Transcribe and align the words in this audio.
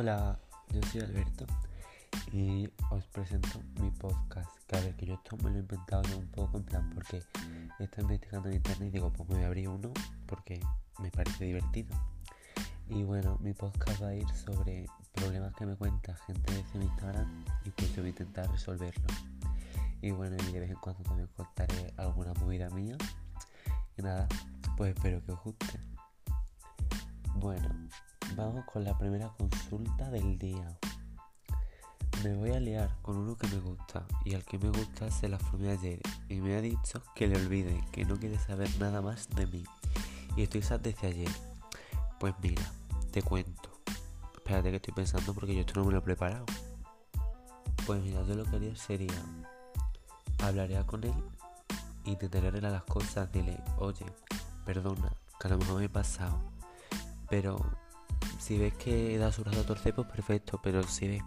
Hola, 0.00 0.38
yo 0.70 0.80
soy 0.90 1.02
Alberto 1.02 1.44
y 2.32 2.66
os 2.90 3.04
presento 3.08 3.60
mi 3.82 3.90
podcast. 3.90 4.48
Que 4.66 4.76
a 4.76 4.80
ver, 4.80 4.96
que 4.96 5.04
yo 5.04 5.12
esto 5.12 5.36
me 5.36 5.50
lo 5.50 5.56
he 5.56 5.58
inventado 5.58 6.16
un 6.16 6.26
poco 6.28 6.56
en 6.56 6.64
plan 6.64 6.90
porque 6.94 7.22
estoy 7.78 8.04
investigando 8.04 8.48
en 8.48 8.54
internet 8.54 8.88
y 8.88 8.92
digo, 8.92 9.12
pues 9.12 9.28
me 9.28 9.34
voy 9.34 9.44
a 9.44 9.46
abrir 9.48 9.68
uno 9.68 9.92
porque 10.24 10.58
me 11.00 11.10
parece 11.10 11.44
divertido. 11.44 11.94
Y 12.88 13.02
bueno, 13.02 13.36
mi 13.42 13.52
podcast 13.52 14.02
va 14.02 14.06
a 14.06 14.14
ir 14.14 14.26
sobre 14.30 14.86
problemas 15.12 15.54
que 15.54 15.66
me 15.66 15.76
cuenta 15.76 16.16
gente 16.26 16.50
de 16.50 16.82
Instagram 16.82 17.44
y 17.66 17.70
pues 17.70 17.94
yo 17.94 18.00
voy 18.00 18.06
a 18.06 18.08
intentar 18.08 18.50
resolverlos. 18.50 19.12
Y 20.00 20.12
bueno, 20.12 20.34
y 20.48 20.52
de 20.52 20.60
vez 20.60 20.70
en 20.70 20.76
cuando 20.76 21.02
también 21.02 21.28
contaré 21.36 21.92
alguna 21.98 22.32
movida 22.40 22.70
mía. 22.70 22.96
Y 23.98 24.00
nada, 24.00 24.26
pues 24.78 24.96
espero 24.96 25.22
que 25.26 25.32
os 25.32 25.44
guste. 25.44 25.78
Bueno, 27.34 27.68
vamos 28.36 28.64
con 28.64 28.84
la 28.84 28.96
primera 28.96 29.28
consulta 29.36 30.10
del 30.10 30.38
día. 30.38 30.78
Me 32.22 32.34
voy 32.34 32.50
a 32.50 32.60
liar 32.60 32.90
con 33.02 33.16
uno 33.16 33.36
que 33.36 33.46
me 33.48 33.58
gusta 33.58 34.06
y 34.24 34.34
al 34.34 34.44
que 34.44 34.58
me 34.58 34.68
gusta 34.68 35.10
se 35.10 35.28
la 35.28 35.38
formé 35.38 35.70
ayer 35.70 36.00
y 36.28 36.36
me 36.36 36.56
ha 36.56 36.60
dicho 36.60 37.02
que 37.14 37.26
le 37.26 37.36
olvide, 37.36 37.82
que 37.92 38.04
no 38.04 38.18
quiere 38.18 38.38
saber 38.38 38.68
nada 38.78 39.00
más 39.00 39.28
de 39.30 39.46
mí. 39.46 39.64
Y 40.36 40.42
estoy 40.42 40.62
sad 40.62 40.80
desde 40.80 41.08
ayer. 41.08 41.30
Pues 42.18 42.34
mira, 42.42 42.62
te 43.10 43.22
cuento. 43.22 43.70
Espérate 44.34 44.70
que 44.70 44.76
estoy 44.76 44.94
pensando 44.94 45.32
porque 45.32 45.54
yo 45.54 45.60
esto 45.60 45.80
no 45.80 45.86
me 45.86 45.92
lo 45.92 45.98
he 45.98 46.02
preparado. 46.02 46.44
Pues 47.86 48.02
mira, 48.02 48.22
yo 48.24 48.34
lo 48.34 48.44
que 48.44 48.56
haría 48.56 48.76
sería 48.76 49.14
hablaría 50.42 50.86
con 50.86 51.04
él 51.04 51.14
y 52.04 52.10
intentaré 52.12 52.48
arreglar 52.48 52.72
las 52.72 52.84
cosas. 52.84 53.32
Dile, 53.32 53.62
oye, 53.78 54.06
perdona, 54.64 55.12
que 55.38 55.48
a 55.48 55.50
lo 55.50 55.58
mejor 55.58 55.78
me 55.78 55.86
he 55.86 55.88
pasado. 55.88 56.38
Pero 57.28 57.58
si 58.40 58.58
ves 58.58 58.74
que 58.74 59.18
da 59.18 59.30
su 59.30 59.42
brazo 59.42 59.60
a 59.60 59.64
torcer, 59.64 59.94
pues 59.94 60.08
perfecto. 60.08 60.60
Pero 60.62 60.82
si 60.82 61.06
ves 61.06 61.22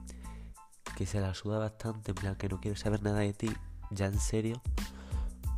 que 0.97 1.05
se 1.05 1.21
la 1.21 1.33
suda 1.33 1.59
bastante, 1.59 2.11
en 2.11 2.15
plan 2.15 2.35
que 2.35 2.49
no 2.49 2.59
quiere 2.59 2.77
saber 2.77 3.01
nada 3.03 3.19
de 3.19 3.33
ti, 3.33 3.51
ya 3.91 4.07
en 4.07 4.19
serio, 4.19 4.61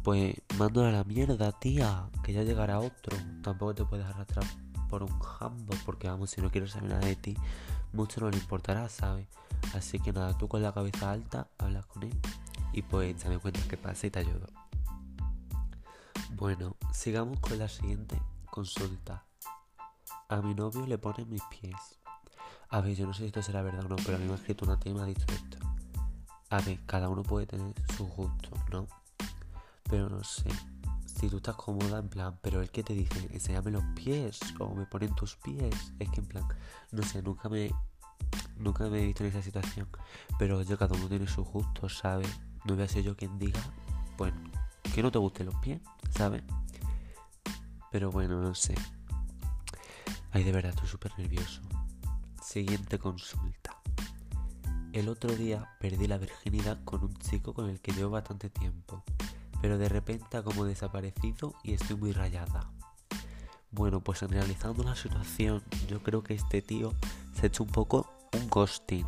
pues 0.03 0.35
mándala 0.57 0.89
a 0.89 0.91
la 0.91 1.03
mierda, 1.03 1.51
tía, 1.53 2.09
que 2.23 2.33
ya 2.33 2.43
llegará 2.43 2.79
otro. 2.79 3.17
Tampoco 3.41 3.73
te 3.73 3.85
puedes 3.85 4.05
arrastrar 4.05 4.45
por 4.89 5.01
un 5.01 5.19
jambo, 5.19 5.73
porque 5.85 6.07
vamos, 6.07 6.29
si 6.29 6.41
no 6.41 6.51
quiere 6.51 6.67
saber 6.67 6.89
nada 6.89 7.05
de 7.05 7.15
ti, 7.15 7.35
mucho 7.93 8.21
no 8.21 8.29
le 8.29 8.37
importará, 8.37 8.87
¿sabes? 8.89 9.27
Así 9.73 9.99
que 9.99 10.13
nada, 10.13 10.37
tú 10.37 10.47
con 10.47 10.61
la 10.61 10.73
cabeza 10.73 11.11
alta 11.11 11.47
hablas 11.57 11.85
con 11.85 12.03
él 12.03 12.17
y 12.73 12.81
pues 12.81 13.23
ya 13.23 13.29
me 13.29 13.39
cuentas 13.39 13.63
qué 13.65 13.77
pasa 13.77 14.07
y 14.07 14.11
te 14.11 14.19
ayudo. 14.19 14.47
Bueno, 16.31 16.75
sigamos 16.91 17.39
con 17.39 17.57
la 17.57 17.69
siguiente 17.69 18.21
consulta. 18.51 19.23
A 20.27 20.41
mi 20.41 20.55
novio 20.55 20.87
le 20.87 20.97
ponen 20.97 21.29
mis 21.29 21.43
pies. 21.43 21.99
A 22.69 22.81
ver, 22.81 22.95
yo 22.95 23.05
no 23.05 23.13
sé 23.13 23.19
si 23.19 23.25
esto 23.27 23.43
será 23.43 23.61
verdad 23.61 23.85
o 23.85 23.89
no, 23.89 23.95
pero 23.97 24.17
a 24.17 24.19
mí 24.19 24.25
me 24.25 24.33
ha 24.33 24.35
escrito 24.35 24.65
una 24.65 24.79
tía 24.79 24.91
y 24.91 24.95
me 24.95 25.01
ha 25.01 25.05
dicho 25.05 25.25
esto. 25.29 25.59
A 26.49 26.61
ver, 26.61 26.79
cada 26.87 27.09
uno 27.09 27.21
puede 27.21 27.45
tener 27.45 27.75
su 27.95 28.07
gusto, 28.07 28.49
¿no? 28.71 28.87
Pero 29.87 30.09
no 30.09 30.23
sé. 30.23 30.49
Si 31.05 31.29
tú 31.29 31.37
estás 31.37 31.55
cómoda, 31.55 31.99
en 31.99 32.09
plan, 32.09 32.39
pero 32.41 32.61
el 32.61 32.71
que 32.71 32.83
te 32.83 32.93
dice, 32.93 33.29
enséñame 33.31 33.69
los 33.69 33.83
pies 33.93 34.39
o 34.59 34.73
me 34.73 34.87
ponen 34.87 35.13
tus 35.13 35.35
pies. 35.35 35.93
Es 35.99 36.09
que 36.09 36.21
en 36.21 36.25
plan, 36.25 36.47
no 36.91 37.03
sé, 37.03 37.21
nunca 37.21 37.47
me. 37.47 37.71
Nunca 38.57 38.89
me 38.89 39.03
he 39.03 39.05
visto 39.05 39.23
en 39.23 39.29
esa 39.29 39.43
situación. 39.43 39.87
Pero 40.39 40.63
yo, 40.63 40.75
cada 40.75 40.95
uno 40.95 41.07
tiene 41.07 41.27
sus 41.27 41.47
gustos, 41.47 41.99
¿sabes? 41.99 42.29
No 42.63 42.73
voy 42.73 42.83
a 42.83 42.87
ser 42.87 43.03
yo 43.03 43.15
quien 43.15 43.37
diga, 43.37 43.61
pues, 44.17 44.33
que 44.93 45.03
no 45.03 45.11
te 45.11 45.19
gusten 45.19 45.45
los 45.45 45.55
pies, 45.55 45.81
¿sabes? 46.09 46.41
Pero 47.91 48.11
bueno, 48.11 48.41
no 48.41 48.55
sé. 48.55 48.75
Ay, 50.36 50.44
de 50.44 50.52
verdad, 50.52 50.72
estoy 50.72 50.89
súper 50.89 51.17
nervioso. 51.17 51.61
Siguiente 52.44 53.00
consulta. 53.00 53.79
El 54.91 55.07
otro 55.07 55.34
día 55.34 55.69
perdí 55.79 56.07
la 56.07 56.18
virginidad 56.18 56.78
con 56.84 57.06
un 57.06 57.16
chico 57.16 57.53
con 57.53 57.69
el 57.69 57.79
que 57.79 57.94
llevo 57.94 58.09
bastante 58.09 58.50
tiempo, 58.50 59.01
pero 59.62 59.78
de 59.78 59.88
repente 59.88 60.35
ha 60.35 60.44
como 60.44 60.66
desaparecido 60.66 61.53
y 61.63 61.72
estoy 61.72 61.95
muy 61.95 62.12
rayada. 62.12 62.69
Bueno, 63.72 64.01
pues 64.01 64.24
analizando 64.24 64.84
la 64.84 64.97
situación, 64.97 65.63
yo 65.88 66.03
creo 66.03 66.22
que 66.22 66.34
este 66.34 66.62
tío 66.62 66.94
se 67.34 67.44
ha 67.44 67.47
hecho 67.47 67.63
un 67.63 67.69
poco 67.69 68.06
un 68.34 68.50
ghosting. 68.50 69.07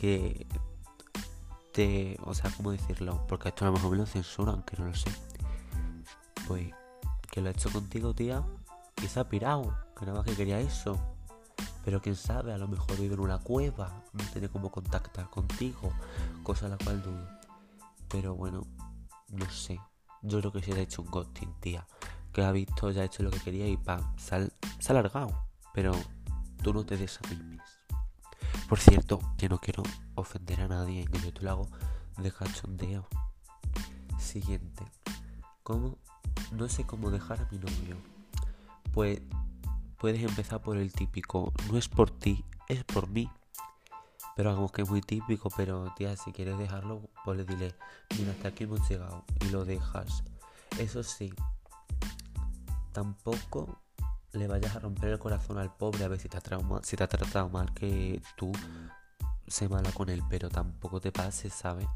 Que 0.00 0.46
te. 1.74 2.16
O 2.24 2.32
sea, 2.32 2.50
¿cómo 2.56 2.72
decirlo? 2.72 3.26
Porque 3.28 3.50
esto 3.50 3.66
a 3.66 3.68
lo 3.68 3.74
mejor 3.74 3.90
me 3.90 3.98
lo 3.98 4.06
censuran, 4.06 4.62
que 4.62 4.78
no 4.78 4.86
lo 4.86 4.94
sé. 4.94 5.10
Pues 6.48 6.72
que 7.30 7.42
lo 7.42 7.48
ha 7.48 7.52
hecho 7.52 7.70
contigo, 7.70 8.14
tía, 8.14 8.42
y 9.02 9.06
se 9.08 9.20
ha 9.20 9.28
pirado 9.28 9.85
más 10.04 10.24
que 10.24 10.36
quería 10.36 10.60
eso. 10.60 10.98
Pero 11.84 12.02
quién 12.02 12.16
sabe, 12.16 12.52
a 12.52 12.58
lo 12.58 12.68
mejor 12.68 12.98
vive 12.98 13.14
en 13.14 13.20
una 13.20 13.38
cueva, 13.38 14.02
no 14.12 14.24
tiene 14.32 14.48
como 14.48 14.70
contactar 14.70 15.30
contigo, 15.30 15.92
cosa 16.42 16.66
a 16.66 16.70
la 16.70 16.78
cual 16.78 17.00
dudo. 17.02 17.28
Pero 18.08 18.34
bueno, 18.34 18.66
no 19.28 19.48
sé. 19.50 19.80
Yo 20.22 20.40
creo 20.40 20.52
que 20.52 20.62
se 20.62 20.72
ha 20.72 20.78
hecho 20.80 21.02
un 21.02 21.10
ghosting, 21.10 21.54
tía. 21.60 21.86
Que 22.32 22.42
ha 22.44 22.50
visto, 22.50 22.90
ya 22.90 23.02
ha 23.02 23.04
hecho 23.04 23.22
lo 23.22 23.30
que 23.30 23.38
quería 23.38 23.68
y 23.68 23.76
pam, 23.76 24.16
se 24.16 24.34
ha, 24.34 24.48
se 24.78 24.92
ha 24.92 24.94
largado. 24.94 25.46
Pero 25.72 25.92
tú 26.62 26.74
no 26.74 26.84
te 26.84 26.96
desanimes. 26.96 27.62
Por 28.68 28.80
cierto, 28.80 29.20
que 29.38 29.48
no 29.48 29.58
quiero 29.60 29.84
ofender 30.16 30.60
a 30.62 30.68
nadie, 30.68 31.06
que 31.06 31.20
yo 31.20 31.32
te 31.32 31.42
lo 31.42 31.50
hago 31.50 31.68
de 32.18 32.32
cachondeo. 32.32 33.06
Siguiente. 34.18 34.84
¿Cómo? 35.62 35.98
No 36.52 36.68
sé 36.68 36.84
cómo 36.84 37.10
dejar 37.10 37.40
a 37.40 37.48
mi 37.50 37.58
novio. 37.58 37.96
Pues 38.92 39.20
puedes 40.06 40.22
empezar 40.22 40.60
por 40.60 40.76
el 40.76 40.92
típico, 40.92 41.52
no 41.68 41.76
es 41.76 41.88
por 41.88 42.12
ti, 42.12 42.44
es 42.68 42.84
por 42.84 43.08
mí. 43.08 43.28
Pero 44.36 44.54
vamos 44.54 44.70
que 44.70 44.82
es 44.82 44.88
muy 44.88 45.00
típico, 45.00 45.50
pero 45.56 45.92
tía, 45.96 46.16
si 46.16 46.30
quieres 46.30 46.56
dejarlo, 46.58 47.10
pues 47.24 47.36
le 47.36 47.44
dile, 47.44 47.74
mira, 48.16 48.30
hasta 48.30 48.46
aquí 48.46 48.62
hemos 48.62 48.88
llegado 48.88 49.24
y 49.40 49.48
lo 49.48 49.64
dejas. 49.64 50.22
Eso 50.78 51.02
sí, 51.02 51.34
tampoco 52.92 53.80
le 54.30 54.46
vayas 54.46 54.76
a 54.76 54.78
romper 54.78 55.08
el 55.10 55.18
corazón 55.18 55.58
al 55.58 55.74
pobre 55.74 56.04
a 56.04 56.08
ver 56.08 56.20
si 56.20 56.28
te 56.28 56.36
ha, 56.36 56.40
trauma, 56.40 56.80
si 56.84 56.96
te 56.96 57.02
ha 57.02 57.08
tratado 57.08 57.48
mal 57.48 57.74
que 57.74 58.22
tú 58.36 58.52
se 59.48 59.68
mala 59.68 59.90
con 59.90 60.08
él, 60.08 60.22
pero 60.30 60.50
tampoco 60.50 61.00
te 61.00 61.10
pases, 61.10 61.52
¿sabes? 61.52 61.88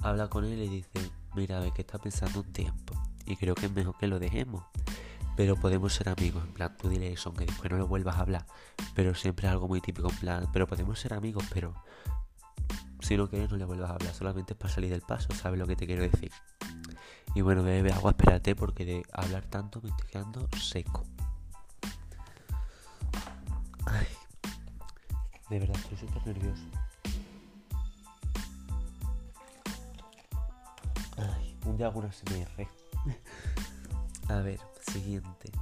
Habla 0.00 0.28
con 0.28 0.44
él 0.44 0.62
y 0.62 0.68
dice, 0.68 1.10
mira, 1.34 1.56
a 1.56 1.60
ver 1.60 1.72
que 1.72 1.82
está 1.82 1.98
pensando 1.98 2.38
un 2.42 2.52
tiempo 2.52 2.94
y 3.24 3.34
creo 3.34 3.56
que 3.56 3.66
es 3.66 3.72
mejor 3.72 3.98
que 3.98 4.06
lo 4.06 4.20
dejemos. 4.20 4.62
Pero 5.36 5.56
podemos 5.56 5.92
ser 5.92 6.08
amigos, 6.08 6.42
en 6.44 6.52
plan, 6.54 6.76
tú 6.76 6.88
dile 6.88 7.12
eso, 7.12 7.28
aunque 7.28 7.44
después 7.44 7.70
no 7.70 7.76
lo 7.76 7.86
vuelvas 7.86 8.16
a 8.16 8.20
hablar. 8.20 8.46
Pero 8.94 9.14
siempre 9.14 9.46
es 9.46 9.52
algo 9.52 9.68
muy 9.68 9.80
típico, 9.80 10.08
en 10.08 10.16
plan, 10.16 10.48
pero 10.52 10.66
podemos 10.66 10.98
ser 10.98 11.12
amigos, 11.12 11.44
pero 11.52 11.74
si 13.00 13.16
no 13.16 13.28
quieres 13.28 13.50
no 13.50 13.56
le 13.56 13.64
vuelvas 13.64 13.90
a 13.90 13.94
hablar, 13.94 14.14
solamente 14.14 14.54
es 14.54 14.58
para 14.58 14.72
salir 14.72 14.90
del 14.90 15.02
paso, 15.02 15.28
¿sabes 15.34 15.58
lo 15.58 15.66
que 15.66 15.76
te 15.76 15.86
quiero 15.86 16.02
decir? 16.02 16.32
Y 17.34 17.42
bueno, 17.42 17.62
bebe 17.62 17.92
agua, 17.92 18.12
espérate, 18.12 18.56
porque 18.56 18.86
de 18.86 19.02
hablar 19.12 19.44
tanto 19.44 19.82
me 19.82 19.90
estoy 19.90 20.08
quedando 20.08 20.48
seco. 20.58 21.04
Ay, 23.84 24.06
de 25.50 25.58
verdad 25.60 25.76
estoy 25.76 25.98
súper 25.98 26.26
nervioso. 26.26 26.64
Ay, 31.18 31.58
un 31.66 31.76
día 31.76 31.86
hago 31.88 32.00
una 32.00 32.10
SMR. 32.10 32.66
A 34.28 34.40
ver, 34.40 34.58
siguiente. 34.80 35.52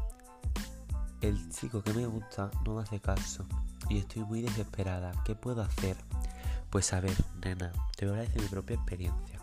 El 1.20 1.50
chico 1.50 1.82
que 1.82 1.92
me 1.92 2.06
gusta 2.06 2.50
no 2.64 2.76
me 2.76 2.82
hace 2.82 3.00
caso 3.00 3.46
y 3.88 3.98
estoy 3.98 4.22
muy 4.24 4.40
desesperada. 4.40 5.12
¿Qué 5.24 5.34
puedo 5.34 5.62
hacer? 5.62 5.96
Pues 6.70 6.92
a 6.92 7.00
ver, 7.00 7.14
nena, 7.44 7.72
te 7.96 8.06
voy 8.06 8.18
a 8.18 8.22
decir 8.22 8.40
mi 8.40 8.48
propia 8.48 8.76
experiencia. 8.76 9.38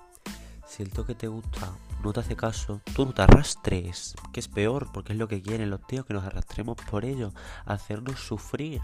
Si 0.68 0.82
el 0.82 0.90
toque 0.90 1.16
te 1.16 1.28
gusta 1.28 1.72
no 2.04 2.14
te 2.14 2.22
hace 2.22 2.36
caso, 2.36 2.82
tú 2.96 3.06
no 3.06 3.14
te 3.14 3.22
arrastres, 3.22 4.16
que 4.34 4.40
es 4.40 4.48
peor, 4.48 4.92
porque 4.92 5.14
es 5.14 5.20
lo 5.20 5.28
que 5.28 5.42
quieren 5.42 5.70
los 5.70 5.86
tíos, 5.86 6.06
que 6.06 6.14
nos 6.14 6.24
arrastremos 6.24 6.78
por 6.90 7.06
ello, 7.06 7.32
hacernos 7.66 8.20
sufrir. 8.20 8.82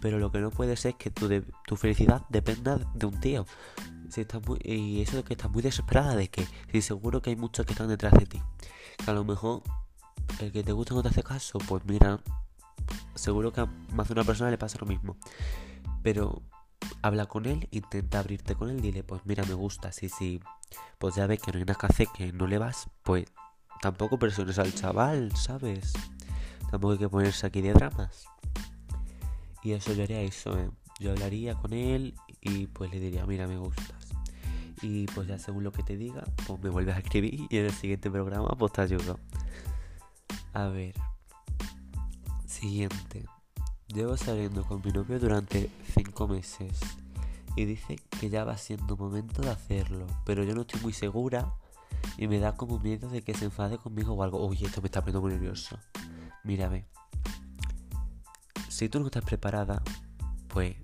Pero 0.00 0.18
lo 0.18 0.32
que 0.32 0.38
no 0.38 0.50
puede 0.50 0.76
ser 0.76 0.92
es 0.92 0.96
que 0.96 1.10
tu, 1.10 1.28
tu 1.66 1.76
felicidad 1.76 2.22
dependa 2.30 2.78
de 2.94 3.06
un 3.06 3.20
tío. 3.20 3.44
Si 4.08 4.22
estás 4.22 4.46
muy, 4.46 4.58
y 4.62 5.02
eso 5.02 5.16
de 5.16 5.24
que 5.24 5.34
estás 5.34 5.50
muy 5.50 5.62
desesperada 5.62 6.16
de 6.16 6.28
que, 6.28 6.46
si 6.72 6.80
seguro 6.80 7.20
que 7.20 7.30
hay 7.30 7.36
muchos 7.36 7.66
que 7.66 7.72
están 7.72 7.88
detrás 7.88 8.14
de 8.14 8.24
ti. 8.24 8.42
Que 9.04 9.10
a 9.10 9.14
lo 9.14 9.24
mejor 9.24 9.62
el 10.40 10.52
que 10.52 10.62
te 10.62 10.72
gusta 10.72 10.94
no 10.94 11.02
te 11.02 11.08
hace 11.08 11.22
caso, 11.22 11.58
pues 11.66 11.84
mira, 11.84 12.20
seguro 13.14 13.52
que 13.52 13.62
a 13.62 13.66
más 13.94 14.08
de 14.08 14.14
una 14.14 14.24
persona 14.24 14.50
le 14.50 14.58
pasa 14.58 14.78
lo 14.80 14.86
mismo. 14.86 15.16
Pero 16.02 16.42
habla 17.02 17.26
con 17.26 17.46
él, 17.46 17.68
intenta 17.70 18.20
abrirte 18.20 18.54
con 18.54 18.70
él, 18.70 18.80
dile, 18.80 19.02
pues 19.02 19.22
mira, 19.24 19.44
me 19.44 19.54
gusta, 19.54 19.92
sí, 19.92 20.08
sí, 20.08 20.40
pues 20.98 21.14
ya 21.14 21.26
ves 21.26 21.40
que 21.40 21.52
no 21.52 21.58
hay 21.58 21.64
nada 21.64 21.78
que 21.78 21.86
hacer, 21.86 22.08
que 22.16 22.32
no 22.32 22.46
le 22.46 22.58
vas, 22.58 22.88
pues 23.02 23.26
tampoco 23.80 24.18
presiones 24.18 24.58
al 24.58 24.74
chaval, 24.74 25.34
¿sabes? 25.36 25.92
Tampoco 26.70 26.92
hay 26.92 26.98
que 26.98 27.08
ponerse 27.08 27.46
aquí 27.46 27.60
de 27.60 27.72
dramas. 27.72 28.26
Y 29.62 29.72
eso 29.72 29.92
yo 29.92 30.04
haría 30.04 30.20
eso, 30.20 30.58
¿eh? 30.58 30.70
Yo 31.00 31.12
hablaría 31.12 31.54
con 31.54 31.72
él 31.72 32.14
y 32.40 32.66
pues 32.66 32.90
le 32.90 33.00
diría, 33.00 33.24
mira, 33.26 33.46
me 33.46 33.56
gustas. 33.56 33.97
Y 34.82 35.06
pues 35.06 35.26
ya 35.26 35.38
según 35.38 35.64
lo 35.64 35.72
que 35.72 35.82
te 35.82 35.96
diga, 35.96 36.24
pues 36.46 36.60
me 36.62 36.70
vuelves 36.70 36.96
a 36.96 36.98
escribir 36.98 37.46
y 37.50 37.56
en 37.58 37.66
el 37.66 37.72
siguiente 37.72 38.10
programa 38.10 38.48
pues 38.58 38.72
te 38.72 38.82
ayudo. 38.82 39.18
A 40.52 40.66
ver. 40.66 40.94
Siguiente. 42.46 43.26
Llevo 43.88 44.16
saliendo 44.16 44.64
con 44.64 44.82
mi 44.84 44.92
novio 44.92 45.18
durante 45.18 45.70
5 45.94 46.28
meses 46.28 46.78
y 47.56 47.64
dice 47.64 47.96
que 48.20 48.28
ya 48.28 48.44
va 48.44 48.56
siendo 48.56 48.96
momento 48.96 49.42
de 49.42 49.50
hacerlo, 49.50 50.06
pero 50.24 50.44
yo 50.44 50.54
no 50.54 50.60
estoy 50.60 50.80
muy 50.82 50.92
segura 50.92 51.54
y 52.16 52.28
me 52.28 52.38
da 52.38 52.54
como 52.54 52.78
miedo 52.78 53.08
de 53.08 53.22
que 53.22 53.34
se 53.34 53.46
enfade 53.46 53.78
conmigo 53.78 54.12
o 54.12 54.22
algo. 54.22 54.46
Uy, 54.46 54.58
esto 54.62 54.80
me 54.82 54.86
está 54.86 55.00
poniendo 55.00 55.22
muy 55.22 55.32
nervioso. 55.32 55.78
Mírame. 56.44 56.86
Si 58.68 58.88
tú 58.88 59.00
no 59.00 59.06
estás 59.06 59.24
preparada, 59.24 59.82
pues 60.48 60.76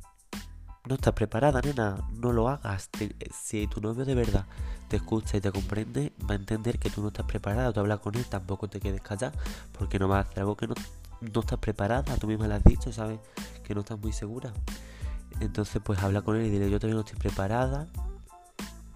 no 0.86 0.96
estás 0.96 1.14
preparada, 1.14 1.60
nena, 1.62 1.96
no 2.12 2.32
lo 2.32 2.48
hagas. 2.48 2.90
si 3.32 3.66
tu 3.66 3.81
novio 3.81 4.04
de 4.04 4.14
verdad 4.14 4.46
te 4.88 4.96
escucha 4.96 5.38
y 5.38 5.40
te 5.40 5.50
comprende, 5.50 6.12
va 6.28 6.34
a 6.34 6.36
entender 6.36 6.78
que 6.78 6.90
tú 6.90 7.00
no 7.00 7.08
estás 7.08 7.25
preparada. 7.26 7.72
Tú 7.72 7.81
hablas 7.81 8.00
con 8.00 8.14
él, 8.14 8.25
tampoco 8.26 8.69
te 8.69 8.81
quedes 8.81 9.00
callada, 9.00 9.32
porque 9.76 9.98
no 9.98 10.08
vas 10.08 10.26
a 10.26 10.28
hacer 10.28 10.40
algo 10.40 10.56
que 10.56 10.69
no, 10.69 10.75
no 11.20 11.40
estás 11.40 11.58
preparada. 11.58 12.16
Tú 12.16 12.26
misma 12.26 12.48
le 12.48 12.54
has 12.54 12.64
dicho, 12.64 12.92
¿sabes? 12.92 13.19
Que 13.62 13.75
no 13.75 13.81
estás 13.81 13.98
muy 13.98 14.12
segura. 14.12 14.52
Entonces, 15.40 15.81
pues 15.82 16.02
habla 16.02 16.22
con 16.22 16.36
él 16.36 16.46
y 16.46 16.50
dile: 16.50 16.70
Yo 16.70 16.78
todavía 16.78 16.96
no 16.96 17.00
estoy 17.00 17.19
preparada, 17.19 17.88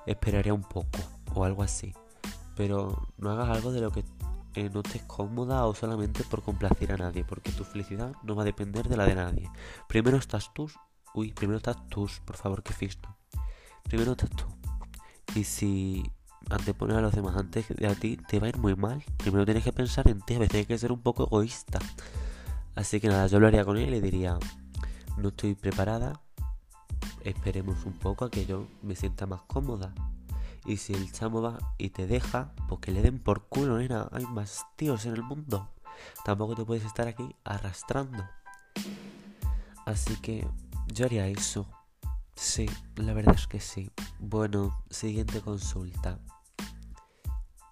esperaría 0.05 0.53
un 0.53 0.63
poco, 0.63 0.99
o 1.35 1.45
algo 1.45 1.63
así. 1.63 1.95
Pero 2.55 3.09
no 3.17 3.31
hagas 3.31 3.49
algo 3.49 3.73
de 3.73 3.81
lo 3.81 3.91
que 3.93 4.05
eh, 4.55 4.69
no 4.73 4.81
estés 4.81 5.03
cómoda 5.05 5.65
o 5.67 5.75
solamente 5.75 6.23
por 6.25 6.43
complacer 6.43 6.93
a 6.93 6.97
nadie, 6.97 7.25
porque 7.25 7.51
tu 7.51 7.65
felicidad 7.65 8.13
no 8.25 8.35
va 8.35 8.43
a 8.43 8.45
depender 8.45 8.89
de 8.89 8.97
la 8.97 9.07
de 9.07 9.15
nadie. 9.15 9.51
Primero 9.89 10.19
estás 10.19 10.53
tú, 10.53 10.69
uy, 11.15 11.33
primero 11.33 11.59
estás 11.59 11.87
tú, 11.89 12.09
por 12.25 12.37
favor, 12.37 12.63
que 12.63 12.73
fisto. 12.73 13.09
Primero 13.85 14.13
estás 14.13 14.31
tú. 14.31 14.45
Y 15.35 15.45
si 15.45 16.11
antepones 16.51 16.97
a 16.97 17.01
los 17.01 17.15
demás 17.15 17.37
antes 17.37 17.69
de 17.69 17.87
a 17.87 17.95
ti, 17.95 18.17
te 18.17 18.41
va 18.41 18.47
a 18.47 18.49
ir 18.51 18.59
muy 18.59 18.75
mal. 18.75 19.05
Primero 19.19 19.45
tienes 19.45 19.65
que 19.65 19.73
pensar 19.73 20.09
en 20.09 20.21
ti, 20.21 20.35
a 20.35 20.39
veces 20.39 20.57
hay 20.57 20.67
que 20.67 20.79
ser 20.79 20.93
un 20.93 21.01
poco 21.01 21.25
egoísta. 21.25 21.79
Así 22.75 23.01
que 23.01 23.09
nada, 23.09 23.27
yo 23.27 23.37
hablaría 23.37 23.65
con 23.65 23.77
él 23.77 23.89
y 23.89 23.91
le 23.91 24.01
diría, 24.01 24.39
no 25.17 25.29
estoy 25.29 25.55
preparada, 25.55 26.21
esperemos 27.25 27.85
un 27.85 27.95
poco 27.95 28.25
a 28.25 28.31
que 28.31 28.47
yo 28.47 28.69
me 28.83 28.95
sienta 28.95 29.27
más 29.27 29.43
cómoda. 29.43 29.93
Y 30.65 30.77
si 30.77 30.93
el 30.93 31.11
chamo 31.13 31.41
va 31.41 31.59
y 31.79 31.91
te 31.91 32.07
deja, 32.07 32.53
pues 32.69 32.81
que 32.81 32.93
le 32.93 33.03
den 33.03 33.19
por 33.19 33.47
culo, 33.49 33.79
nena. 33.79 34.09
Hay 34.13 34.27
más 34.27 34.67
tíos 34.77 35.07
en 35.07 35.15
el 35.15 35.23
mundo. 35.23 35.69
Tampoco 36.25 36.55
te 36.55 36.65
puedes 36.65 36.85
estar 36.85 37.09
aquí 37.09 37.35
arrastrando. 37.45 38.25
Así 39.87 40.15
que 40.17 40.47
yo 40.93 41.07
haría 41.07 41.27
eso. 41.27 41.67
Sí, 42.35 42.69
la 42.97 43.13
verdad 43.13 43.35
es 43.35 43.47
que 43.47 43.61
sí. 43.61 43.91
Bueno, 44.19 44.85
siguiente 44.91 45.41
consulta. 45.41 46.19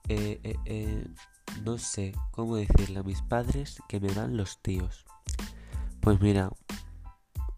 Eh, 0.08 0.40
eh, 0.42 0.56
eh, 0.64 1.06
no 1.64 1.78
sé 1.78 2.12
cómo 2.30 2.56
decirle 2.56 3.00
a 3.00 3.02
mis 3.02 3.22
padres 3.22 3.80
que 3.88 4.00
me 4.00 4.12
dan 4.12 4.36
los 4.36 4.62
tíos. 4.62 5.04
Pues 6.00 6.20
mira, 6.20 6.50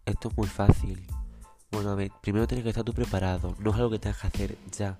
esto 0.05 0.29
es 0.29 0.37
muy 0.37 0.47
fácil. 0.47 1.05
Bueno, 1.71 1.91
a 1.91 1.95
ver, 1.95 2.11
primero 2.21 2.47
tienes 2.47 2.63
que 2.63 2.69
estar 2.69 2.83
tú 2.83 2.93
preparado. 2.93 3.55
No 3.59 3.71
es 3.71 3.75
algo 3.77 3.91
que 3.91 3.99
tengas 3.99 4.21
que 4.21 4.27
hacer 4.27 4.57
ya 4.71 4.97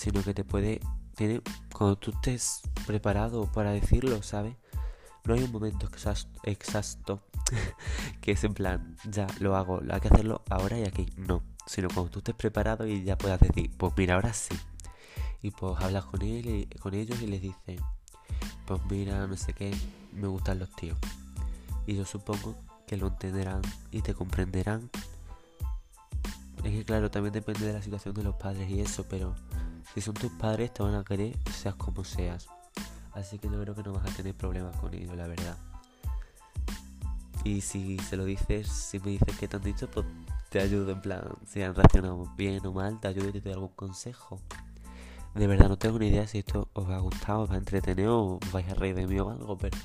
sino 0.00 0.22
que 0.22 0.32
te 0.32 0.44
puede 0.44 0.80
tiene 1.14 1.42
cuando 1.74 1.96
tú 1.96 2.10
estés 2.12 2.62
preparado 2.86 3.44
para 3.52 3.72
decirlo, 3.72 4.22
¿sabes? 4.22 4.56
No 5.24 5.34
hay 5.34 5.42
un 5.42 5.52
momento 5.52 5.88
exacto 6.44 7.20
que 8.20 8.32
es 8.32 8.44
en 8.44 8.54
plan, 8.54 8.96
ya 9.08 9.26
lo 9.38 9.56
hago, 9.56 9.80
hay 9.90 10.00
que 10.00 10.08
hacerlo 10.08 10.42
ahora 10.48 10.78
y 10.78 10.84
aquí. 10.84 11.06
No, 11.16 11.42
sino 11.66 11.88
cuando 11.88 12.10
tú 12.10 12.18
estés 12.20 12.34
preparado 12.34 12.86
y 12.86 13.04
ya 13.04 13.16
puedas 13.18 13.40
decir, 13.40 13.70
pues 13.76 13.92
mira, 13.96 14.14
ahora 14.14 14.32
sí. 14.32 14.56
Y 15.42 15.50
pues 15.50 15.80
hablas 15.80 16.04
con 16.04 16.22
él 16.22 16.46
y, 16.46 16.66
con 16.78 16.94
ellos 16.94 17.20
y 17.22 17.26
les 17.26 17.42
dices, 17.42 17.80
pues 18.66 18.80
mira, 18.90 19.26
no 19.26 19.36
sé 19.36 19.52
qué, 19.52 19.74
me 20.12 20.28
gustan 20.28 20.58
los 20.58 20.70
tíos. 20.76 20.98
Y 21.86 21.96
yo 21.96 22.04
supongo 22.04 22.56
que 22.86 22.96
lo 22.96 23.08
entenderán 23.08 23.62
y 23.90 24.02
te 24.02 24.14
comprenderán. 24.14 24.90
Es 26.64 26.72
que 26.72 26.84
claro, 26.84 27.10
también 27.10 27.32
depende 27.32 27.66
de 27.66 27.72
la 27.72 27.82
situación 27.82 28.14
de 28.14 28.22
los 28.22 28.34
padres 28.36 28.68
y 28.68 28.80
eso, 28.80 29.06
pero 29.08 29.34
si 29.94 30.00
son 30.00 30.14
tus 30.14 30.30
padres, 30.32 30.74
te 30.74 30.82
van 30.82 30.94
a 30.94 31.04
querer 31.04 31.36
seas 31.50 31.74
como 31.74 32.04
seas. 32.04 32.48
Así 33.20 33.38
que 33.38 33.50
yo 33.50 33.60
creo 33.60 33.74
que 33.74 33.82
no 33.82 33.92
vas 33.92 34.10
a 34.10 34.16
tener 34.16 34.34
problemas 34.34 34.74
con 34.76 34.94
ello, 34.94 35.14
la 35.14 35.26
verdad. 35.26 35.56
Y 37.44 37.60
si 37.60 37.98
se 37.98 38.16
lo 38.16 38.24
dices, 38.24 38.66
si 38.66 38.98
me 38.98 39.10
dices 39.10 39.36
que 39.38 39.46
te 39.46 39.56
han 39.56 39.62
dicho, 39.62 39.90
pues 39.90 40.06
te 40.48 40.58
ayudo 40.60 40.92
en 40.92 41.02
plan, 41.02 41.22
si 41.46 41.62
han 41.62 41.74
reaccionado 41.74 42.32
bien 42.36 42.64
o 42.64 42.72
mal, 42.72 42.98
te 42.98 43.08
ayudo 43.08 43.28
y 43.28 43.32
te 43.32 43.40
doy 43.40 43.52
algún 43.52 43.68
consejo. 43.68 44.40
De 45.34 45.46
verdad 45.46 45.68
no 45.68 45.76
tengo 45.76 45.98
ni 45.98 46.08
idea 46.08 46.26
si 46.26 46.38
esto 46.38 46.68
os 46.72 46.88
ha 46.88 46.98
gustado, 46.98 47.42
os 47.42 47.50
va 47.50 47.54
a 47.54 47.58
entretener 47.58 48.08
o 48.08 48.40
vais 48.52 48.68
a 48.68 48.74
reír 48.74 48.94
de 48.94 49.06
mí 49.06 49.20
o 49.20 49.30
algo, 49.30 49.56
pero 49.58 49.76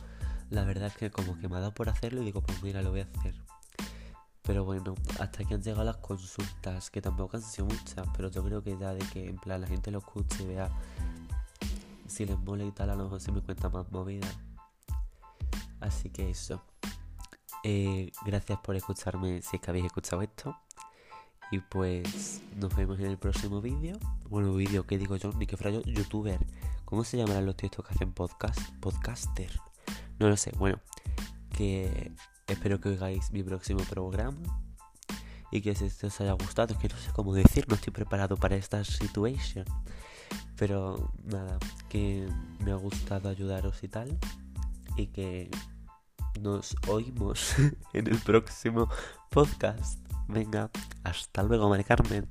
la 0.50 0.64
verdad 0.64 0.88
es 0.88 0.96
que 0.96 1.12
como 1.12 1.38
que 1.38 1.50
me 1.50 1.58
ha 1.58 1.60
dado 1.60 1.74
por 1.74 1.90
hacerlo 1.90 2.22
y 2.22 2.26
digo, 2.26 2.42
pues 2.42 2.64
mira, 2.64 2.82
lo 2.82 2.92
voy 2.92 3.02
a 3.02 3.04
hacer. 3.04 3.36
Pero 4.44 4.64
bueno, 4.64 4.96
hasta 5.20 5.44
aquí 5.44 5.54
han 5.54 5.62
llegado 5.62 5.84
las 5.84 5.98
consultas, 5.98 6.90
que 6.90 7.02
tampoco 7.02 7.36
han 7.36 7.44
sido 7.44 7.66
muchas, 7.66 8.08
pero 8.16 8.32
yo 8.32 8.44
creo 8.44 8.64
que 8.64 8.78
ya 8.78 8.94
de 8.94 9.06
que 9.08 9.28
en 9.28 9.38
plan 9.38 9.60
la 9.60 9.68
gente 9.68 9.92
lo 9.92 10.00
escuche 10.00 10.44
y 10.44 10.46
vea 10.48 10.70
si 12.16 12.26
les 12.26 12.38
tal, 12.74 12.90
a 12.90 12.96
lo 12.96 13.04
mejor 13.04 13.20
se 13.20 13.32
me 13.32 13.42
cuenta 13.42 13.70
más 13.70 13.92
movida. 13.92 14.28
Así 15.82 16.10
que 16.10 16.30
eso. 16.30 16.62
Eh, 17.64 18.12
gracias 18.26 18.60
por 18.60 18.76
escucharme 18.76 19.42
si 19.42 19.58
es 19.58 19.62
que 19.62 19.70
habéis 19.70 19.86
escuchado 19.86 20.22
esto. 20.22 20.56
Y 21.52 21.60
pues 21.60 22.42
nos 22.56 22.76
vemos 22.76 23.00
en 23.00 23.08
el 23.08 23.18
próximo 23.18 23.62
vídeo. 23.62 23.98
Bueno, 24.30 24.54
vídeo, 24.54 24.88
¿qué 24.88 24.98
digo 24.98 25.16
yo? 25.18 25.32
Ni 25.34 25.46
que 25.46 25.58
fuera 25.58 25.72
yo, 25.72 25.82
youtuber. 25.84 26.40
¿Cómo 26.86 27.04
se 27.04 27.18
llamarán 27.18 27.46
los 27.46 27.58
tíos 27.58 27.72
que 27.72 27.94
hacen 27.94 28.14
podcast? 28.14 28.60
Podcaster. 28.80 29.52
No 30.18 30.30
lo 30.30 30.38
sé. 30.38 30.52
Bueno, 30.58 30.80
que 31.52 32.16
Espero 32.48 32.80
que 32.80 32.90
oigáis 32.90 33.32
mi 33.32 33.42
próximo 33.42 33.84
programa 33.90 34.38
y 35.50 35.62
que 35.62 35.74
si 35.74 35.86
os 35.86 36.22
haya 36.22 36.34
gustado. 36.34 36.74
Es 36.74 36.80
que 36.80 36.88
no 36.88 36.98
sé 36.98 37.12
cómo 37.12 37.34
decir, 37.34 37.66
no 37.68 37.76
estoy 37.76 37.92
preparado 37.92 38.38
para 38.38 38.56
esta 38.56 38.84
situación. 38.84 39.66
Pero 40.56 41.12
nada, 41.24 41.58
que 41.96 42.28
me 42.60 42.74
ha 42.74 42.76
gustado 42.76 43.30
ayudaros 43.30 43.82
y 43.82 43.88
tal. 43.88 44.20
Y 44.98 45.08
que 45.08 45.50
nos 46.42 46.76
oímos 46.90 47.56
en 47.94 48.08
el 48.08 48.20
próximo 48.20 48.90
podcast. 49.30 50.00
Venga, 50.28 50.70
hasta 51.06 51.44
luego, 51.44 51.70
Mari 51.70 51.86
Carmen. 51.86 52.28